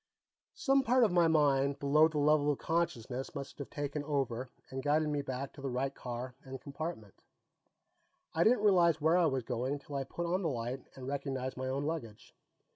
Some 0.55 0.81
part 0.81 1.03
of 1.03 1.11
my 1.11 1.27
mind 1.27 1.77
below 1.77 2.07
the 2.07 2.17
level 2.17 2.49
of 2.51 2.57
consciousness 2.57 3.35
must 3.35 3.59
have 3.59 3.69
taken 3.69 4.03
over 4.05 4.49
and 4.71 4.81
guided 4.81 5.09
me 5.09 5.21
back 5.21 5.53
to 5.53 5.61
the 5.61 5.69
right 5.69 5.93
car 5.93 6.33
and 6.43 6.59
compartment; 6.59 7.21
I 8.33 8.43
didn't 8.43 8.63
realize 8.63 8.99
where 8.99 9.15
I 9.19 9.27
was 9.27 9.43
going 9.43 9.77
till 9.77 9.95
I 9.95 10.03
put 10.03 10.25
on 10.25 10.41
the 10.41 10.49
light 10.49 10.83
and 10.95 11.05
recognized 11.07 11.55
my 11.55 11.67
own 11.67 11.83
luggage. 11.85 12.33